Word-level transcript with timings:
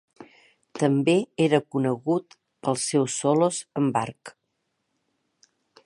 També 0.83 1.13
era 1.45 1.59
conegut 1.75 2.37
pels 2.67 2.87
seus 2.93 3.19
solos 3.25 3.61
amb 3.83 4.01
arc. 4.05 4.37